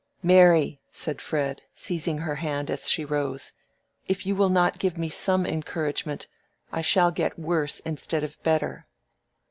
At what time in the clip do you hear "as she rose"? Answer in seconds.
2.71-3.53